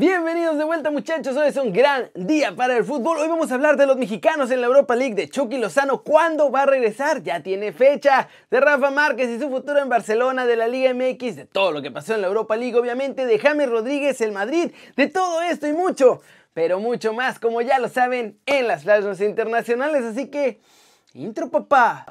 [0.00, 3.18] Bienvenidos de vuelta muchachos, hoy es un gran día para el fútbol.
[3.18, 6.52] Hoy vamos a hablar de los mexicanos en la Europa League, de Chucky Lozano, ¿cuándo
[6.52, 7.24] va a regresar?
[7.24, 11.34] Ya tiene fecha, de Rafa Márquez y su futuro en Barcelona, de la Liga MX,
[11.34, 14.70] de todo lo que pasó en la Europa League, obviamente, de James Rodríguez, el Madrid,
[14.94, 16.20] de todo esto y mucho,
[16.54, 20.04] pero mucho más, como ya lo saben, en las flashes internacionales.
[20.04, 20.60] Así que,
[21.12, 22.06] intro papá.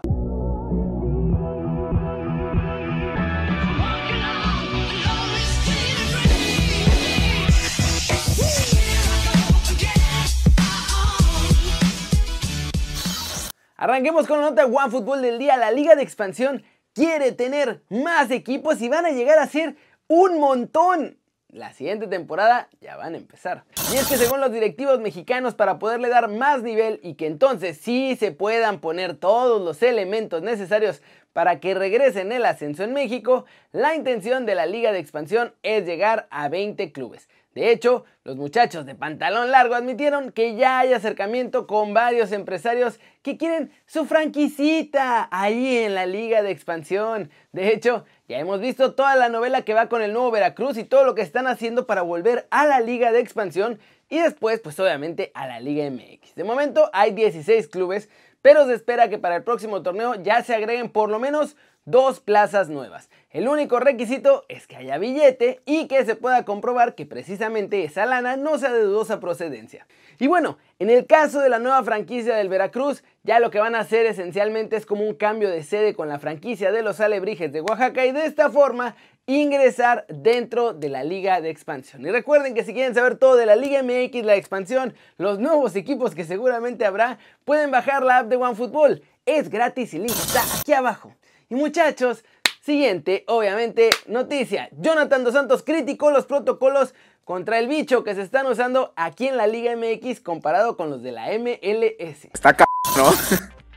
[13.88, 15.56] Arranquemos con la nota One Fútbol del día.
[15.56, 19.78] La Liga de Expansión quiere tener más equipos y van a llegar a ser
[20.08, 21.18] un montón.
[21.48, 23.64] La siguiente temporada ya van a empezar.
[23.94, 27.78] Y es que según los directivos mexicanos, para poderle dar más nivel y que entonces
[27.78, 31.02] sí se puedan poner todos los elementos necesarios
[31.32, 35.86] para que regresen el ascenso en México, la intención de la Liga de Expansión es
[35.86, 37.30] llegar a 20 clubes.
[37.58, 43.00] De hecho, los muchachos de pantalón largo admitieron que ya hay acercamiento con varios empresarios
[43.24, 47.32] que quieren su franquicita ahí en la liga de expansión.
[47.54, 50.84] De hecho, ya hemos visto toda la novela que va con el nuevo Veracruz y
[50.84, 54.80] todo lo que están haciendo para volver a la liga de expansión y después, pues
[54.80, 56.36] obviamente, a la Liga MX.
[56.36, 58.08] De momento hay 16 clubes,
[58.44, 62.20] pero se espera que para el próximo torneo ya se agreguen por lo menos dos
[62.20, 63.10] plazas nuevas.
[63.32, 68.06] El único requisito es que haya billete y que se pueda comprobar que precisamente esa
[68.06, 69.88] lana no sea de dudosa procedencia.
[70.20, 73.74] Y bueno, en el caso de la nueva franquicia del Veracruz, ya lo que van
[73.74, 77.54] a hacer esencialmente es como un cambio de sede con la franquicia de los Alebrijes
[77.54, 82.06] de Oaxaca y de esta forma ingresar dentro de la liga de expansión.
[82.06, 85.76] Y recuerden que si quieren saber todo de la liga MX, la expansión, los nuevos
[85.78, 89.04] equipos que seguramente habrá, pueden bajar la app de OneFootball.
[89.26, 91.14] Es gratis y link está aquí abajo.
[91.50, 92.26] Y muchachos,
[92.62, 94.70] siguiente, obviamente, noticia.
[94.74, 99.38] Jonathan Dos Santos criticó los protocolos contra el bicho que se están usando aquí en
[99.38, 102.26] la Liga MX comparado con los de la MLS.
[102.34, 102.66] Está c
[102.98, 103.12] ¿no?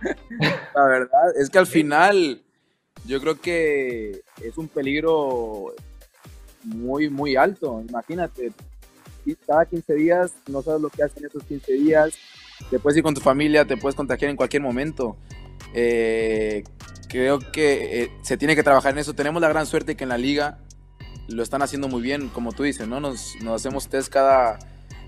[0.74, 2.42] la verdad, es que al final
[3.06, 5.74] yo creo que es un peligro
[6.64, 7.84] muy, muy alto.
[7.88, 8.50] Imagínate,
[9.46, 12.14] cada 15 días no sabes lo que hacen esos 15 días.
[12.68, 15.16] Te puedes ir con tu familia, te puedes contagiar en cualquier momento.
[15.72, 16.64] Eh,
[17.10, 19.14] creo que eh, se tiene que trabajar en eso.
[19.14, 20.58] Tenemos la gran suerte que en la liga
[21.28, 23.00] lo están haciendo muy bien, como tú dices, ¿no?
[23.00, 24.58] Nos, hacemos test cada,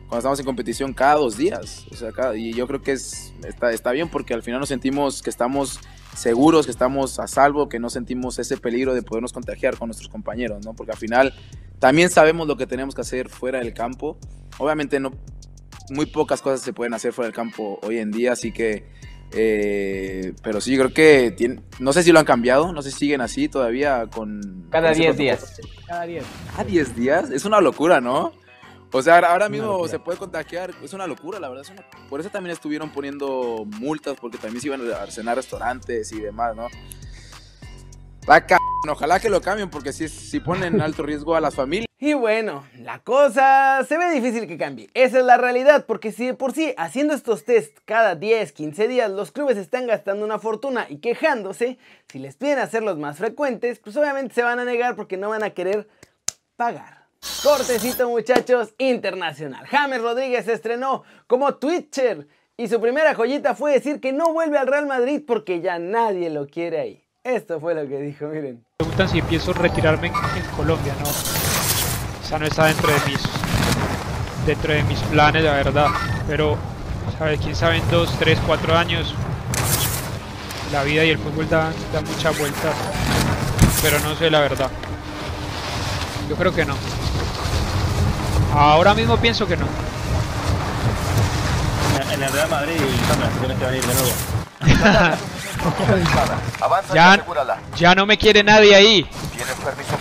[0.08, 1.86] cuando estamos en competición, cada dos días.
[1.90, 5.22] O sea, y yo creo que es, está, está bien porque al final nos sentimos
[5.22, 5.80] que estamos
[6.14, 10.10] seguros, que estamos a salvo, que no sentimos ese peligro de podernos contagiar con nuestros
[10.10, 10.74] compañeros, ¿no?
[10.74, 11.34] Porque al final
[11.78, 14.18] también sabemos lo que tenemos que hacer fuera del campo.
[14.58, 15.12] Obviamente no,
[15.90, 18.84] muy pocas cosas se pueden hacer fuera del campo hoy en día, así que
[19.34, 23.20] eh, pero sí, creo que no sé si lo han cambiado, no sé si siguen
[23.20, 24.66] así todavía con...
[24.70, 25.60] Cada 10 días.
[25.86, 26.24] Cada 10.
[26.50, 27.30] ¿Cada 10 días?
[27.30, 28.32] Es una locura, ¿no?
[28.94, 31.64] O sea, ahora mismo se puede contagiar, es una locura, la verdad.
[32.10, 36.54] Por eso también estuvieron poniendo multas, porque también se iban a cenar restaurantes y demás,
[36.54, 36.68] ¿no?
[38.90, 41.86] Ojalá que lo cambien, porque si, si ponen en alto riesgo a las familias.
[42.04, 44.90] Y bueno, la cosa se ve difícil que cambie.
[44.92, 48.88] Esa es la realidad, porque si de por sí haciendo estos tests cada 10, 15
[48.88, 53.78] días los clubes están gastando una fortuna y quejándose, si les piden hacerlos más frecuentes,
[53.78, 55.86] pues obviamente se van a negar porque no van a querer
[56.56, 57.04] pagar.
[57.44, 59.64] Cortecito muchachos, internacional.
[59.68, 62.26] James Rodríguez estrenó como Twitcher
[62.56, 66.30] y su primera joyita fue decir que no vuelve al Real Madrid porque ya nadie
[66.30, 67.04] lo quiere ahí.
[67.22, 68.64] Esto fue lo que dijo, miren.
[68.78, 71.41] Preguntan si pienso retirarme en Colombia, ¿no?
[72.38, 73.20] No está dentro de mis
[74.46, 75.88] dentro de mis planes, la verdad.
[76.26, 76.56] Pero,
[77.18, 77.38] ¿sabes?
[77.40, 79.14] Quién sabe en 2, 3, 4 años
[80.72, 82.74] la vida y el fútbol dan, dan muchas vueltas.
[83.82, 84.70] Pero no sé la verdad.
[86.28, 86.74] Yo creo que no.
[88.54, 89.66] Ahora mismo pienso que no.
[92.12, 92.74] En el Real Madrid,
[93.40, 94.12] tienes que venir de nuevo.
[96.94, 97.20] ya,
[97.76, 99.06] ya no me quiere nadie ahí.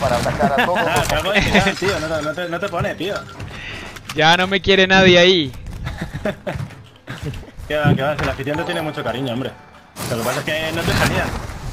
[0.01, 0.79] Para atacar a todos.
[0.79, 3.13] Ah, tío, no, te, no te pone, tío.
[4.15, 5.51] Ya no me quiere nadie ahí.
[7.67, 9.51] que va, que va, la afición te tiene mucho cariño, hombre.
[10.09, 11.25] Lo que pasa es que no te salía.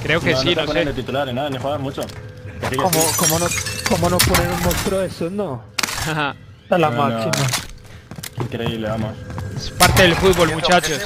[0.02, 0.84] Creo que sí, no, no sé.
[0.84, 2.02] de titular, nada, ni juegas mucho.
[2.76, 3.46] ¿Cómo, ¿Cómo, no,
[3.88, 5.30] ¿Cómo no poner un monstruo de eso?
[5.30, 5.62] No.
[6.06, 6.34] A
[6.78, 7.46] la máxima.
[8.36, 9.14] Increíble, vamos.
[9.56, 11.00] Es parte del fútbol, muchachos.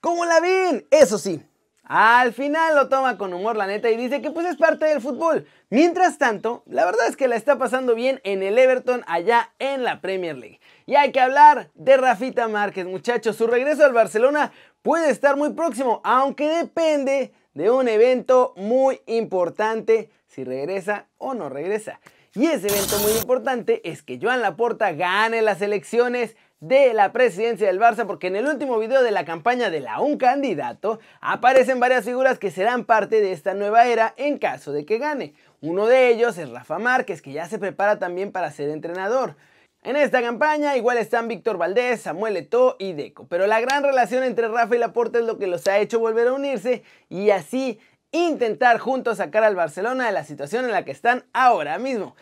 [0.00, 0.86] ¿Cómo la ven?
[0.90, 1.40] Eso sí,
[1.88, 5.00] al final lo toma con humor la neta y dice que pues es parte del
[5.00, 5.46] fútbol.
[5.70, 9.84] Mientras tanto, la verdad es que la está pasando bien en el Everton allá en
[9.84, 10.60] la Premier League.
[10.84, 13.36] Y hay que hablar de Rafita Márquez, muchachos.
[13.36, 14.52] Su regreso al Barcelona
[14.82, 21.48] puede estar muy próximo, aunque depende de un evento muy importante si regresa o no
[21.48, 22.00] regresa.
[22.34, 27.68] Y ese evento muy importante es que Joan Laporta gane las elecciones de la presidencia
[27.68, 31.78] del Barça porque en el último video de la campaña de la un candidato aparecen
[31.78, 35.34] varias figuras que serán parte de esta nueva era en caso de que gane.
[35.60, 39.36] Uno de ellos es Rafa Márquez que ya se prepara también para ser entrenador.
[39.84, 44.24] En esta campaña igual están Víctor Valdés, Samuel Eto'o y Deco, pero la gran relación
[44.24, 47.78] entre Rafa y Laporta es lo que los ha hecho volver a unirse y así
[48.10, 52.16] intentar juntos sacar al Barcelona de la situación en la que están ahora mismo.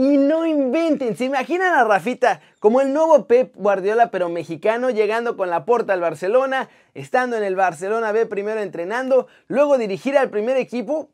[0.00, 5.36] Y no inventen, se imaginan a Rafita como el nuevo Pep Guardiola pero mexicano llegando
[5.36, 10.30] con la porta al Barcelona, estando en el Barcelona B primero entrenando, luego dirigir al
[10.30, 11.10] primer equipo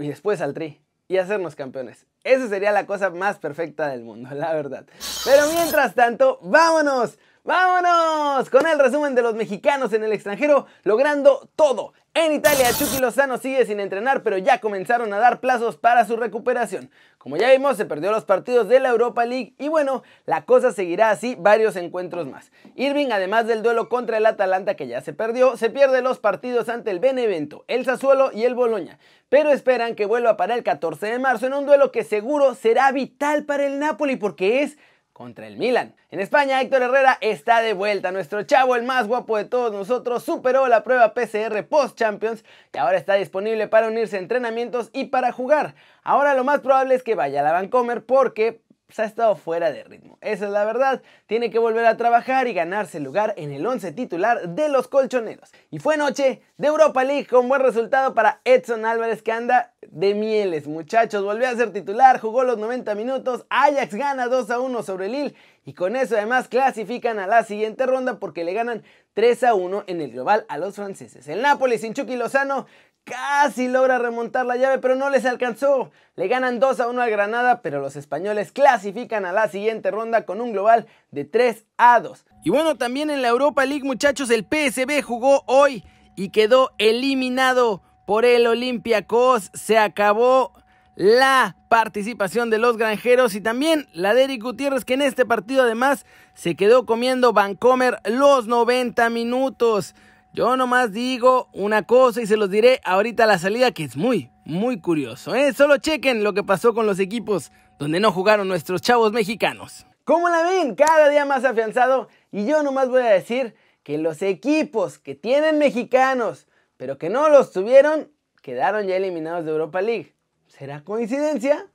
[0.00, 2.06] y después al Tri y hacernos campeones.
[2.24, 4.84] Esa sería la cosa más perfecta del mundo, la verdad.
[5.24, 11.48] Pero mientras tanto, vámonos, vámonos con el resumen de los mexicanos en el extranjero logrando
[11.56, 11.94] todo.
[12.12, 16.18] En Italia, Chucky Lozano sigue sin entrenar, pero ya comenzaron a dar plazos para su
[16.18, 16.90] recuperación.
[17.16, 20.72] Como ya vimos, se perdió los partidos de la Europa League y bueno, la cosa
[20.72, 22.52] seguirá así varios encuentros más.
[22.74, 26.68] Irving, además del duelo contra el Atalanta que ya se perdió, se pierde los partidos
[26.68, 28.98] ante el Benevento, el Sassuolo y el Boloña,
[29.30, 32.92] pero esperan que vuelva para el 14 de marzo en un duelo que seguro será
[32.92, 34.76] vital para el Napoli porque es
[35.18, 35.96] contra el Milan.
[36.12, 38.12] En España, Héctor Herrera está de vuelta.
[38.12, 42.78] Nuestro chavo, el más guapo de todos nosotros, superó la prueba PCR Post Champions y
[42.78, 45.74] ahora está disponible para unirse a entrenamientos y para jugar.
[46.04, 49.70] Ahora lo más probable es que vaya a la Vancomer porque se ha estado fuera
[49.70, 50.16] de ritmo.
[50.22, 51.02] Esa es la verdad.
[51.26, 55.52] Tiene que volver a trabajar y ganarse lugar en el 11 titular de los colchoneros.
[55.70, 60.14] Y fue noche de Europa League con buen resultado para Edson Álvarez que anda de
[60.14, 61.22] mieles, muchachos.
[61.22, 63.44] Volvió a ser titular, jugó los 90 minutos.
[63.50, 65.34] Ajax gana 2 a 1 sobre Lille
[65.66, 68.82] y con eso además clasifican a la siguiente ronda porque le ganan
[69.12, 71.28] 3 a 1 en el global a los franceses.
[71.28, 72.66] El Napoli sin Chucky Lozano
[73.04, 75.90] casi logra remontar la llave, pero no les alcanzó.
[76.16, 80.24] Le ganan 2 a 1 al Granada, pero los españoles clasifican a la siguiente ronda
[80.24, 82.26] con un global de 3 a 2.
[82.44, 85.84] Y bueno, también en la Europa League, muchachos, el PSB jugó hoy
[86.16, 89.50] y quedó eliminado por el Olympiacos.
[89.54, 90.52] Se acabó
[90.96, 95.62] la participación de los granjeros y también la de Eric Gutiérrez que en este partido
[95.62, 96.04] además
[96.34, 99.94] se quedó comiendo Vancomer los 90 minutos.
[100.34, 104.30] Yo nomás digo una cosa y se los diré ahorita la salida que es muy,
[104.44, 105.34] muy curioso.
[105.34, 105.52] ¿eh?
[105.52, 109.86] Solo chequen lo que pasó con los equipos donde no jugaron nuestros chavos mexicanos.
[110.04, 110.74] ¿Cómo la ven?
[110.74, 112.08] Cada día más afianzado.
[112.30, 116.46] Y yo nomás voy a decir que los equipos que tienen mexicanos,
[116.76, 120.14] pero que no los tuvieron, quedaron ya eliminados de Europa League.
[120.46, 121.66] ¿Será coincidencia?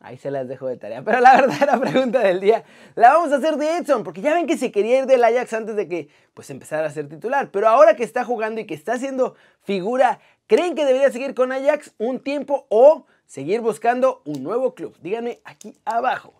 [0.00, 1.02] Ahí se las dejo de tarea.
[1.02, 2.64] Pero la verdadera pregunta del día
[2.94, 5.52] la vamos a hacer de Edson, porque ya ven que se quería ir del Ajax
[5.52, 7.50] antes de que pues empezara a ser titular.
[7.50, 11.50] Pero ahora que está jugando y que está haciendo figura, ¿creen que debería seguir con
[11.50, 14.96] Ajax un tiempo o seguir buscando un nuevo club?
[15.00, 16.34] Díganme aquí abajo.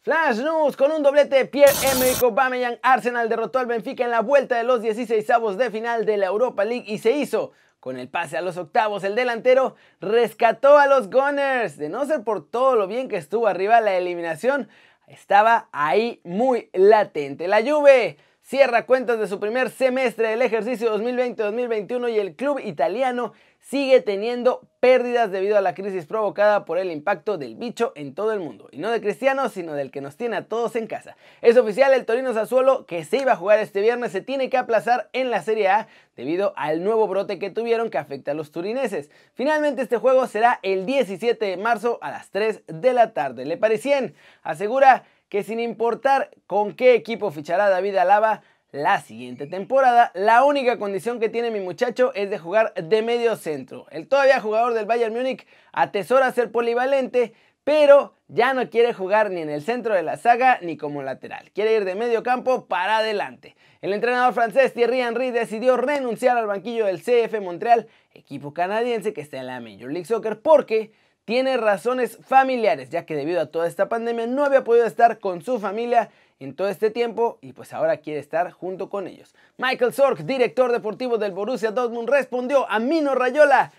[0.00, 4.64] Flash News con un doblete Pierre-Emerick Aubameyang Arsenal derrotó al Benfica en la vuelta de
[4.64, 8.36] los 16 avos de final de la Europa League y se hizo con el pase
[8.36, 11.78] a los octavos, el delantero rescató a los Gunners.
[11.78, 14.68] De no ser por todo lo bien que estuvo arriba la eliminación,
[15.08, 17.48] estaba ahí muy latente.
[17.48, 23.32] La Juve cierra cuentas de su primer semestre del ejercicio 2020-2021 y el club italiano
[23.60, 28.32] sigue teniendo pérdidas debido a la crisis provocada por el impacto del bicho en todo
[28.32, 28.68] el mundo.
[28.72, 31.16] Y no de Cristiano, sino del que nos tiene a todos en casa.
[31.40, 34.56] Es oficial, el Torino Sassuolo, que se iba a jugar este viernes, se tiene que
[34.56, 38.50] aplazar en la Serie A debido al nuevo brote que tuvieron que afecta a los
[38.50, 39.10] turineses.
[39.34, 43.46] Finalmente este juego será el 17 de marzo a las 3 de la tarde.
[43.46, 50.10] Le Parisien asegura que sin importar con qué equipo fichará David Alaba, la siguiente temporada.
[50.12, 53.86] La única condición que tiene mi muchacho es de jugar de medio centro.
[53.90, 57.32] El todavía jugador del Bayern Múnich atesora ser polivalente,
[57.64, 61.50] pero ya no quiere jugar ni en el centro de la saga ni como lateral.
[61.54, 63.56] Quiere ir de medio campo para adelante.
[63.80, 69.22] El entrenador francés Thierry Henry decidió renunciar al banquillo del CF Montreal, equipo canadiense que
[69.22, 70.92] está en la Major League Soccer, porque
[71.24, 75.42] tiene razones familiares, ya que debido a toda esta pandemia no había podido estar con
[75.42, 76.10] su familia
[76.40, 79.34] en todo este tiempo y pues ahora quiere estar junto con ellos.
[79.58, 83.72] Michael Sork, director deportivo del Borussia Dortmund, respondió a Mino Rayola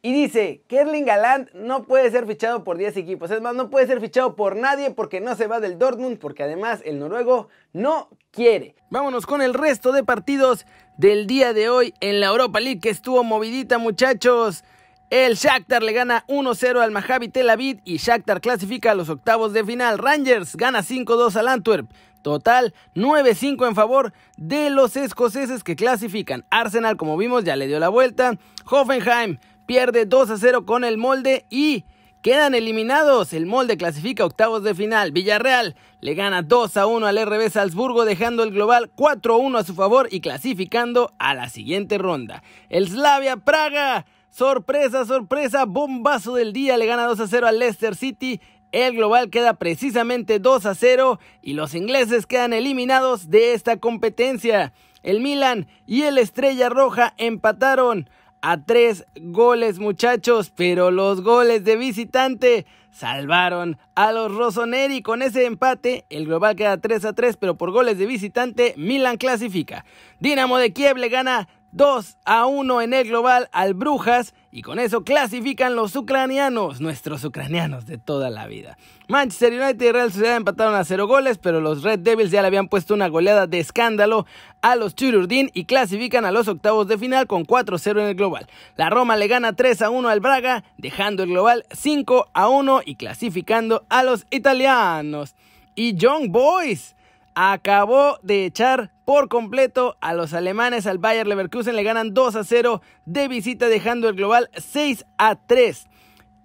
[0.00, 3.30] y dice que Erling Galand no puede ser fichado por 10 equipos.
[3.30, 6.44] Es más, no puede ser fichado por nadie porque no se va del Dortmund, porque
[6.44, 8.76] además el noruego no quiere.
[8.88, 10.64] Vámonos con el resto de partidos
[10.96, 14.62] del día de hoy en la Europa League que estuvo movidita muchachos.
[15.08, 19.52] El Shakhtar le gana 1-0 al Maccabi Tel Aviv y Shakhtar clasifica a los octavos
[19.52, 19.98] de final.
[19.98, 21.88] Rangers gana 5-2 al Antwerp.
[22.22, 26.44] Total 9-5 en favor de los escoceses que clasifican.
[26.50, 28.36] Arsenal, como vimos, ya le dio la vuelta.
[28.68, 31.84] Hoffenheim pierde 2 a 0 con el molde y
[32.20, 33.32] quedan eliminados.
[33.32, 35.12] El molde clasifica octavos de final.
[35.12, 39.58] Villarreal le gana 2 a 1 al RB Salzburgo dejando el global 4 a 1
[39.58, 42.42] a su favor y clasificando a la siguiente ronda.
[42.70, 44.04] El Slavia Praga.
[44.30, 48.40] Sorpresa, sorpresa, bombazo del día, le gana 2 a 0 al Leicester City
[48.72, 54.72] el global queda precisamente 2 a 0 y los ingleses quedan eliminados de esta competencia.
[55.02, 58.10] El Milan y el Estrella Roja empataron
[58.42, 65.00] a tres goles muchachos, pero los goles de visitante salvaron a los Rossoneri.
[65.00, 69.16] Con ese empate, el global queda 3 a 3, pero por goles de visitante, Milan
[69.16, 69.84] clasifica.
[70.20, 74.78] Dinamo de Kiev le gana 2 a 1 en el global al Brujas y con
[74.78, 78.78] eso clasifican los ucranianos, nuestros ucranianos de toda la vida.
[79.08, 82.46] Manchester United y Real Sociedad empataron a 0 goles, pero los Red Devils ya le
[82.46, 84.24] habían puesto una goleada de escándalo
[84.62, 88.46] a los Chururdin y clasifican a los octavos de final con 4-0 en el global.
[88.76, 92.80] La Roma le gana 3 a 1 al Braga, dejando el global 5 a 1
[92.86, 95.34] y clasificando a los italianos.
[95.74, 96.95] Y Young Boys
[97.36, 101.76] acabó de echar por completo a los alemanes al Bayer Leverkusen.
[101.76, 105.86] Le ganan 2 a 0 de visita, dejando el global 6 a 3.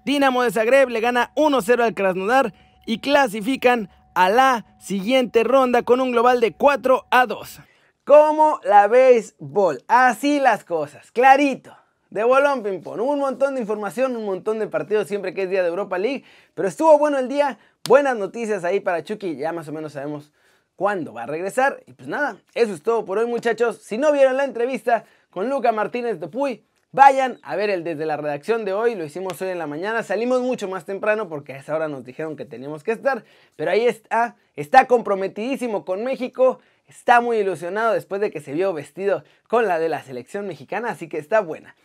[0.03, 2.53] Dinamo de Zagreb le gana 1 a 0 al Krasnodar
[2.85, 7.61] y clasifican a la siguiente ronda con un global de 4 a 2.
[8.03, 11.73] Como la béisbol, así las cosas, clarito.
[12.09, 15.49] De bolón ping pong, un montón de información, un montón de partidos siempre que es
[15.49, 17.57] día de Europa League, pero estuvo bueno el día,
[17.87, 20.33] buenas noticias ahí para Chucky, ya más o menos sabemos
[20.81, 21.83] cuándo va a regresar.
[21.85, 23.77] Y pues nada, eso es todo por hoy muchachos.
[23.83, 28.07] Si no vieron la entrevista con Luca Martínez de Puy, vayan a ver el desde
[28.07, 28.95] la redacción de hoy.
[28.95, 30.01] Lo hicimos hoy en la mañana.
[30.01, 33.23] Salimos mucho más temprano porque a esa hora nos dijeron que teníamos que estar.
[33.55, 36.59] Pero ahí está, está comprometidísimo con México.
[36.87, 40.89] Está muy ilusionado después de que se vio vestido con la de la selección mexicana,
[40.89, 41.75] así que está buena.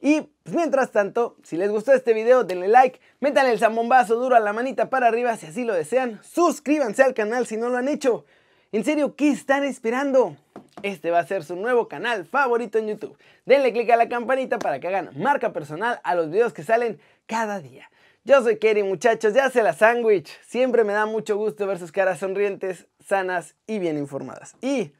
[0.00, 4.36] Y pues, mientras tanto, si les gustó este video, denle like, métanle el zambombazo duro
[4.36, 7.78] a la manita para arriba si así lo desean, suscríbanse al canal si no lo
[7.78, 8.24] han hecho.
[8.70, 10.36] En serio, ¿qué están esperando?
[10.82, 13.16] Este va a ser su nuevo canal favorito en YouTube.
[13.46, 17.00] Denle click a la campanita para que hagan marca personal a los videos que salen
[17.26, 17.90] cada día.
[18.24, 20.28] Yo soy Kerry, muchachos, ya se la sándwich.
[20.46, 24.54] Siempre me da mucho gusto ver sus caras sonrientes, sanas y bien informadas.
[24.60, 24.92] Y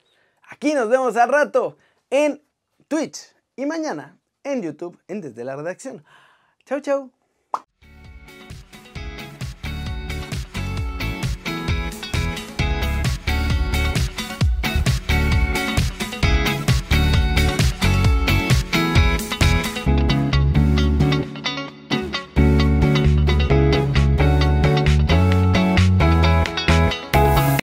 [0.48, 1.76] aquí nos vemos al rato
[2.10, 2.42] en
[2.88, 4.17] Twitch y mañana
[4.52, 6.04] en YouTube en Desde la Redacción.
[6.64, 7.17] Chau, chau.